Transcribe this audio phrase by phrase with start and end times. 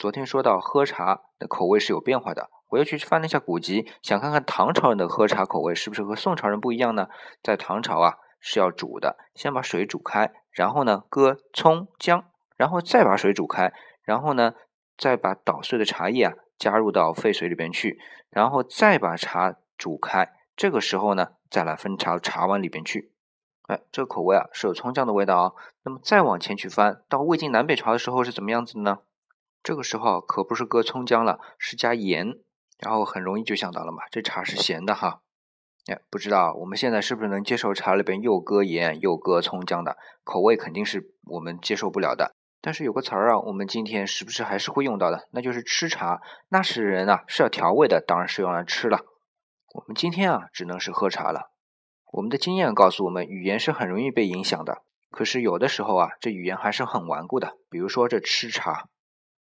[0.00, 7.08] 昨天说到喝茶的口味是有变化的，我又去翻了一下古籍，想看看唐朝人的喝茶口味是不是和宋朝人不一样呢？
[7.42, 12.24] 在唐朝啊是要煮的，先把水煮开，然后呢搁葱姜，
[12.56, 14.54] 然后再把水煮开，然后呢
[14.96, 17.98] 再把捣碎的茶叶啊加入到沸水里边去，
[18.30, 23.12] 然后再把茶煮开，这个时候呢再来分茶茶碗里边去。
[23.66, 25.52] 哎，这个口味啊是有葱姜的味道啊。
[25.82, 29.00] 那么再往前去翻到魏晋南北朝的时候是怎么样子的呢？
[29.62, 32.34] 这个时候可不是搁葱姜了，是加盐，
[32.78, 35.20] 然后很容易就想到了嘛，这茶是咸的哈。
[35.86, 42.36] 哎，不知道我们现在是不是能接受茶里边又搁盐又搁葱姜的口味，肯定是我们接受不了的。
[42.62, 45.28] 但是有个词儿啊，我们今天是不是还是会用到的？
[45.32, 46.20] 那就是吃茶。
[46.48, 49.06] 那时人啊是要调味的，当然是用来吃了。
[49.74, 51.52] 我们今天啊只能是喝茶了。
[52.12, 54.82] 我们的经验告诉我们，语言是很容易被影响的。
[55.10, 57.56] 可是有的时候啊，这语言还是很顽固的。
[57.70, 58.88] 比如说这吃茶。